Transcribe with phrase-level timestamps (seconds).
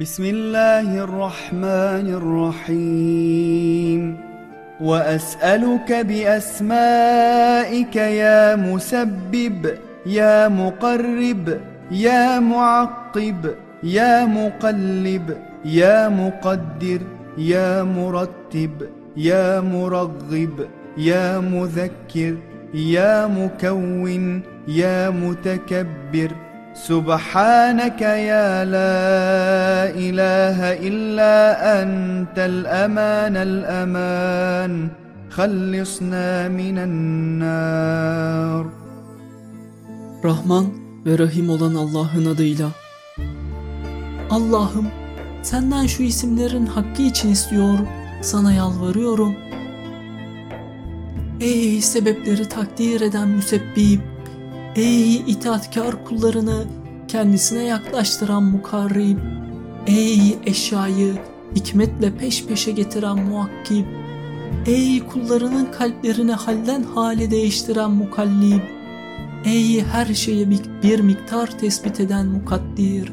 [0.00, 4.16] بسم الله الرحمن الرحيم.
[4.80, 9.74] وأسألك بأسمائك يا مسبب
[10.06, 17.00] يا مقرب يا معقب يا مقلب يا مقدر
[17.38, 20.66] يا مرتب يا مرغب
[20.98, 22.34] يا مذكر
[22.74, 26.30] يا مكون يا متكبر.
[26.75, 28.95] سبحانك يا لا
[30.05, 30.57] إله
[30.89, 31.35] إلا
[31.81, 34.89] أنت الأمان الأمان
[35.29, 38.65] خلصنا من النار
[40.23, 40.65] Rahman
[41.05, 42.71] ve Rahim olan Allah'ın adıyla.
[44.29, 44.87] Allah'ım
[45.43, 47.79] senden şu isimlerin hakkı için istiyor,
[48.21, 49.35] sana yalvarıyorum.
[51.39, 54.01] Ey sebepleri takdir eden müsebbip,
[54.76, 56.64] ey itaatkar kullarını
[57.08, 59.18] kendisine yaklaştıran mukarrib,
[59.86, 61.14] ey eşyayı
[61.54, 63.84] hikmetle peş peşe getiren muakkib,
[64.66, 68.60] ey kullarının kalplerini halden hale değiştiren mukallib,
[69.44, 70.46] ey her şeye
[70.82, 73.12] bir, miktar tespit eden mukaddir,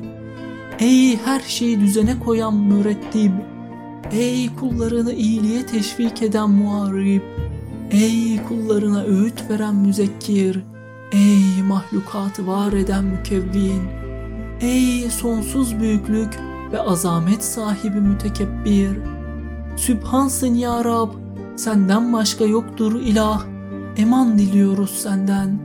[0.80, 3.32] ey her şeyi düzene koyan mürettib,
[4.12, 7.22] ey kullarını iyiliğe teşvik eden muharrib,
[7.92, 10.60] ey kullarına öğüt veren müzekkir,
[11.13, 13.83] ey mahlukatı var eden mükevvin,
[14.61, 16.39] ey sonsuz büyüklük
[16.73, 18.99] ve azamet sahibi mütekebbir,
[19.77, 21.11] Sübhansın ya Rab,
[21.57, 23.43] senden başka yoktur ilah,
[23.97, 25.59] eman diliyoruz senden,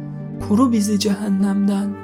[0.48, 2.04] koru bizi cehennemden.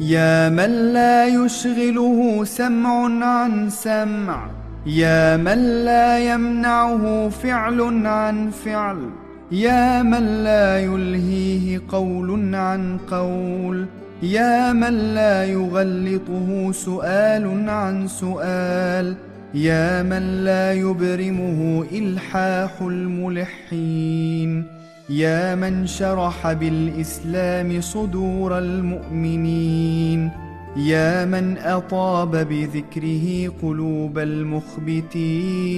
[0.00, 4.50] يا من لا يشغله سمع عن سمع
[4.86, 9.10] يا من لا يمنعه فعل عن فعل
[9.51, 13.85] يا من لا يلهيه قول عن قول
[14.23, 19.15] يا من لا يغلطه سؤال عن سؤال
[19.53, 24.65] يا من لا يبرمه إلحاح الملحين
[25.09, 30.29] يا من شرح بالإسلام صدور المؤمنين
[30.77, 35.73] يا من أطاب بذكره قلوب المخبتين.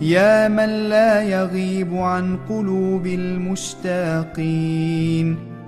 [0.00, 4.34] يا من لا يغيب عن قلوب المشتاقين.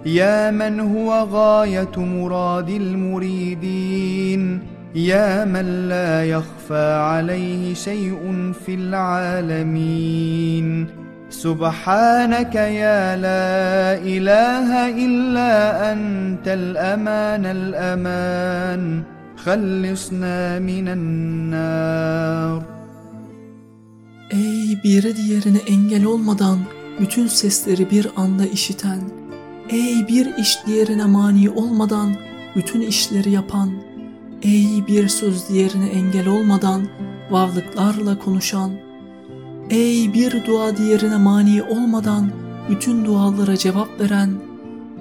[0.07, 4.61] يا من هو غاية مراد المريدين.
[4.95, 9.87] يا من لا يخفى عليه شيء في العالمين.
[11.31, 19.03] سبحانك يا لا إله إلا أنت الأمان الأمان.
[19.37, 22.76] خلصنا من النار.
[24.67, 26.59] Ey biri diğerine engel olmadan
[27.01, 29.01] bütün sesleri bir anda işiten,
[29.71, 32.17] ey bir iş diğerine mani olmadan
[32.57, 33.71] bütün işleri yapan,
[34.43, 36.89] ey bir söz diğerine engel olmadan
[37.31, 38.73] varlıklarla konuşan,
[39.71, 42.31] ey bir dua diğerine mani olmadan
[42.71, 44.31] bütün dualara cevap veren,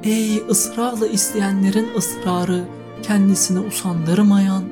[0.04, 2.64] ey ısrarla isteyenlerin ısrarı
[3.04, 4.64] kendisini usandırmayan,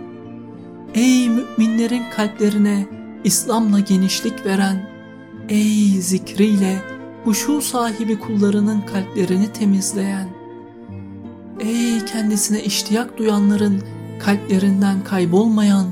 [0.93, 4.89] ey müminlerin kalplerine İslam'la genişlik veren,
[5.49, 6.81] ey zikriyle
[7.23, 10.27] huşu sahibi kullarının kalplerini temizleyen,
[11.59, 13.83] ey kendisine iştiyak duyanların
[14.19, 15.85] kalplerinden kaybolmayan,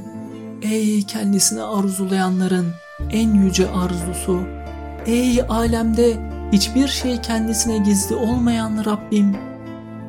[0.61, 2.67] ey kendisine arzulayanların
[3.11, 4.41] en yüce arzusu,
[5.05, 9.35] ey alemde hiçbir şey kendisine gizli olmayan Rabbim,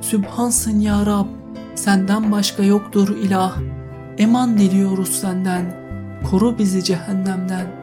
[0.01, 1.27] Sübhansın ya Rab,
[1.75, 3.57] senden başka yoktur ilah,
[4.19, 5.82] eman diliyoruz senden.''
[6.31, 7.83] Koru bizi cehennemden.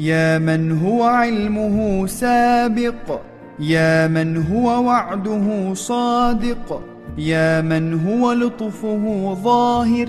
[0.00, 3.20] يا من هو علمه سابق
[3.60, 6.82] يا من هو وعده صادق
[7.18, 10.08] يا من هو لطفه ظاهر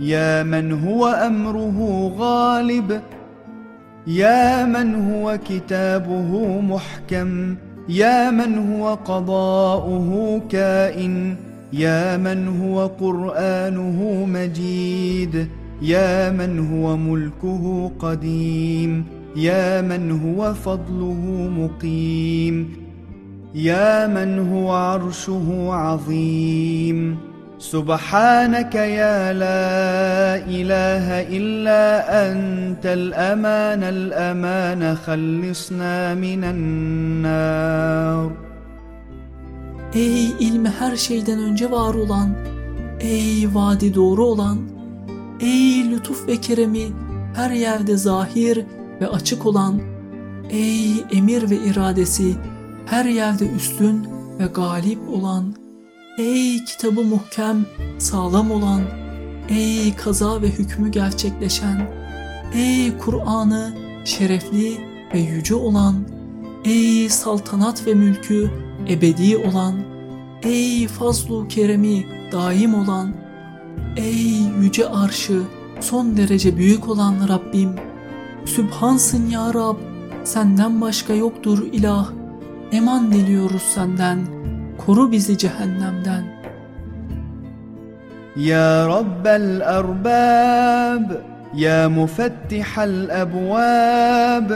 [0.00, 1.78] يا من هو أمره
[2.18, 3.00] غالب
[4.06, 7.56] يا من هو كتابه محكم
[7.88, 11.36] يا من هو قضاؤه كائن
[11.72, 15.48] يا من هو قرآنه مجيد
[15.82, 19.04] يا من هو ملكه قديم
[19.36, 22.76] يا من هو فضله مقيم
[23.54, 27.18] يا من هو عرشه عظيم.
[27.58, 31.06] سبحانك يا لا إله
[31.38, 31.82] إلا
[32.28, 38.30] أنت الأمان الأمان خلصنا من النار.
[39.94, 42.34] Ey ilmi her şeyden önce var olan,
[43.00, 44.58] ey vadi doğru olan,
[45.40, 46.86] ey lütuf ve keremi
[47.34, 48.64] her yerde zahir
[49.00, 49.80] ve açık olan,
[50.50, 52.34] ey emir ve iradesi
[52.86, 54.06] her yerde üstün
[54.38, 55.54] ve galip olan,
[56.18, 57.66] Ey kitabı muhkem,
[57.98, 58.82] sağlam olan,
[59.48, 61.90] ey kaza ve hükmü gerçekleşen,
[62.54, 63.74] ey Kur'an'ı
[64.04, 64.78] şerefli
[65.14, 65.94] ve yüce olan,
[66.64, 68.50] ey saltanat ve mülkü
[68.88, 69.74] ebedi olan,
[70.42, 73.12] ey fazlu keremi daim olan,
[73.96, 75.42] ey yüce arşı
[75.80, 77.70] son derece büyük olan Rabbim,
[78.44, 79.76] Sübhansın ya Rab,
[80.24, 82.10] senden başka yoktur ilah,
[82.72, 84.36] eman diliyoruz senden.''
[84.86, 86.24] koru bizi cehennemden.
[88.36, 91.10] Ya Rabbel erbab,
[91.54, 94.48] Ya mufattihal ebvab,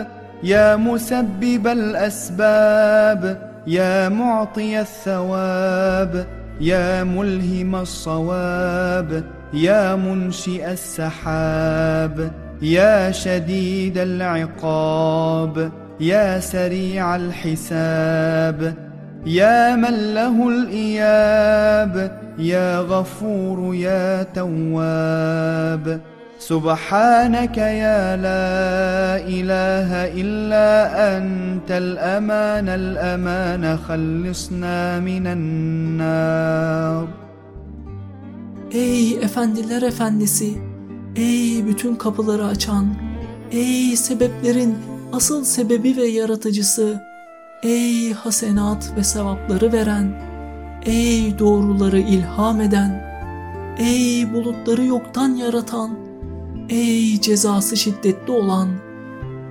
[0.42, 3.22] Ya musebbibel esbab,
[3.66, 6.12] Ya mu'tiyel thawab,
[6.60, 9.24] يا ملهم الصواب
[9.54, 12.30] يا منشئ السحاب
[12.62, 18.74] يا شديد العقاب يا سريع الحساب
[19.26, 26.00] يا من له الإياب يا غفور يا تواب.
[26.39, 28.45] سبحانك يا لا
[29.35, 29.89] إله
[30.21, 30.67] إلا
[31.17, 37.07] أنت الأمان الأمان خلصنا من النار
[38.71, 40.57] Ey efendiler efendisi,
[41.15, 42.85] ey bütün kapıları açan,
[43.51, 44.75] ey sebeplerin
[45.13, 47.01] asıl sebebi ve yaratıcısı,
[47.63, 50.21] Ey hasenat ve sevapları veren,
[50.85, 53.03] ey doğruları ilham eden,
[53.77, 55.97] ey bulutları yoktan yaratan,
[56.69, 58.69] ey cezası şiddetli olan,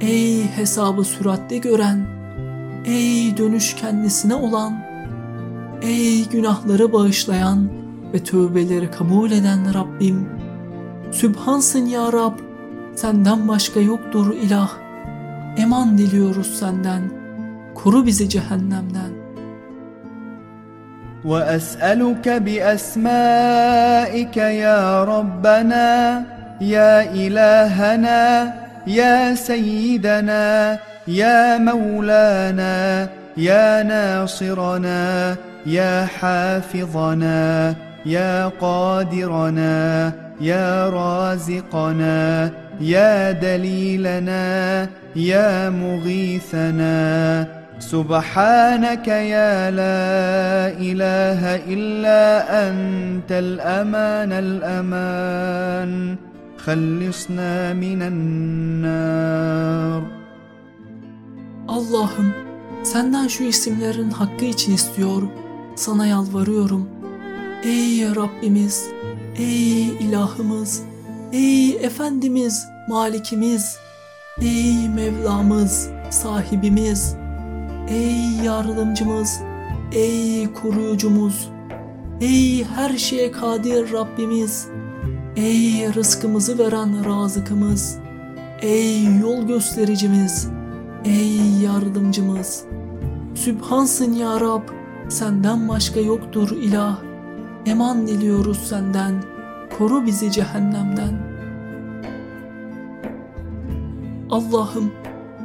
[0.00, 2.06] ey hesabı süratli gören,
[2.84, 4.84] ey dönüş kendisine olan,
[5.82, 7.69] ey günahları bağışlayan
[8.12, 10.28] ve tövbeleri kabul eden Rabbim,
[11.12, 12.38] Sübhansın ya Rab,
[12.94, 14.70] senden başka yoktur ilah,
[15.56, 17.25] eman diliyoruz senden.''
[17.75, 19.12] Koru bizi cehennemden.
[21.31, 25.88] وأسألك بأسمائك يا ربنا
[26.61, 28.53] يا إلهنا
[28.88, 33.07] يا سيدنا يا مولانا
[33.38, 35.35] يا ناصرنا
[35.65, 37.75] يا حافظنا
[38.06, 40.11] يا قادرنا
[40.41, 42.51] يا رازقنا
[42.81, 47.47] يا دليلنا يا مغيثنا.
[47.79, 52.23] سبحانك يا لا إله إلا
[52.67, 56.15] أنت الأمان الأمان.
[56.69, 60.02] خلصنا من النار
[61.69, 62.32] Allah'ım
[62.82, 65.22] senden şu isimlerin hakkı için istiyor,
[65.76, 66.88] sana yalvarıyorum.
[67.64, 68.86] Ey Rabbimiz,
[69.38, 70.82] ey ilahımız,
[71.32, 73.76] ey Efendimiz, Malikimiz,
[74.40, 77.16] ey Mevlamız, sahibimiz,
[77.88, 79.40] Ey yardımcımız,
[79.92, 81.48] ey koruyucumuz,
[82.20, 84.69] ey her şeye kadir Rabbimiz,
[85.39, 87.97] Ey rızkımızı veren razıkımız,
[88.62, 90.47] ey yol göstericimiz,
[91.06, 92.63] ey yardımcımız.
[93.36, 94.63] Sübhansın ya Rab,
[95.09, 97.00] senden başka yoktur ilah.
[97.65, 99.24] Eman diliyoruz senden,
[99.77, 101.30] koru bizi cehennemden.
[104.30, 104.92] Allah'ım,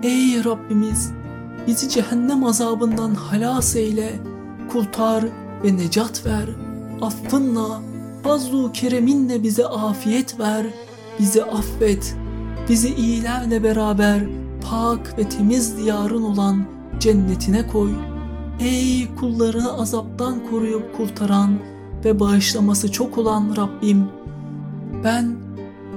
[0.03, 1.13] ey Rabbimiz,
[1.67, 4.13] Bizi cehennem azabından halas eyle,
[4.73, 5.25] kurtar
[5.65, 6.49] ve necat ver.
[7.01, 7.81] Affınla,
[8.25, 10.67] fazlu kereminle bize afiyet ver,
[11.19, 12.17] bizi affet.
[12.69, 14.21] Bizi iyilerle beraber
[14.71, 16.65] pak ve temiz diyarın olan
[17.01, 17.91] cennetine koy.
[18.61, 21.59] Ey kullarını azaptan koruyup kurtaran
[22.05, 24.09] ve bağışlaması çok olan Rabbim.
[25.05, 25.37] Ben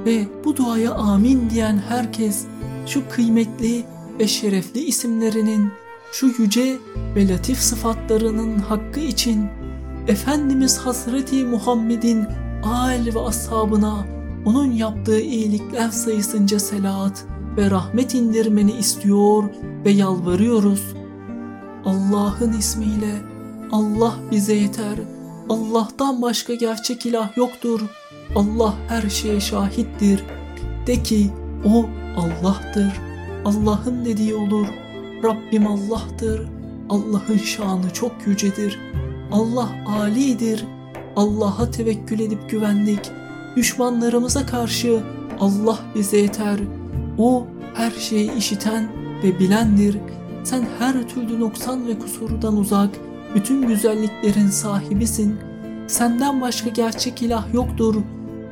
[0.06, 2.46] ve bu duaya amin diyen herkes
[2.86, 3.84] şu kıymetli
[4.20, 5.72] ve şerefli isimlerinin
[6.12, 6.78] şu yüce
[7.16, 9.48] ve latif sıfatlarının hakkı için
[10.08, 12.26] Efendimiz Hazreti Muhammed'in
[12.64, 14.06] âl ve ashabına
[14.46, 17.26] onun yaptığı iyilikler sayısınca selat
[17.58, 19.44] ve rahmet indirmeni istiyor
[19.86, 20.94] ve yalvarıyoruz.
[21.86, 23.22] Allah'ın ismiyle
[23.72, 24.96] Allah bize yeter.
[25.50, 27.82] Allah'tan başka gerçek ilah yoktur.
[28.36, 30.24] Allah her şeye şahittir.
[30.88, 31.32] De ki
[31.66, 31.86] o
[32.18, 32.94] Allah'tır.
[33.46, 34.68] Allah'ın dediği olur.
[35.24, 36.48] Rabbim Allah'tır.
[36.90, 38.80] Allah'ın şanı çok yücedir.
[39.32, 40.66] Allah alidir.
[41.16, 43.00] Allah'a tevekkül edip güvendik.
[43.56, 45.04] Düşmanlarımıza karşı
[45.40, 46.60] Allah bize yeter.
[47.18, 48.88] O her şeyi işiten
[49.24, 49.98] ve bilendir.
[50.44, 52.90] Sen her türlü noksan ve kusurdan uzak,
[53.36, 55.36] bütün güzelliklerin sahibisin.
[55.88, 57.96] Senden başka gerçek ilah yoktur.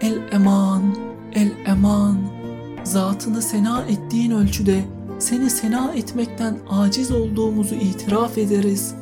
[0.01, 0.96] El eman,
[1.34, 2.17] el eman
[2.84, 4.84] zatını sena ettiğin ölçüde
[5.20, 8.96] seni sena etmekten aciz olduğumuzu itiraf ederiz.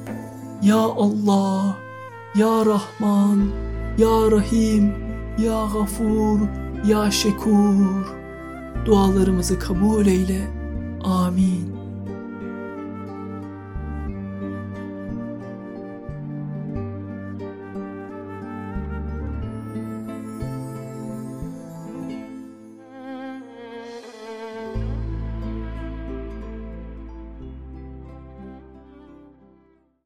[0.63, 1.75] Ya Allah,
[2.35, 3.51] Ya Rahman,
[3.97, 4.95] Ya Rahim,
[5.37, 6.39] Ya Gafur,
[6.87, 8.05] Ya Şekur.
[8.85, 10.47] Dualarımızı kabul eyle.
[11.03, 11.82] Amin.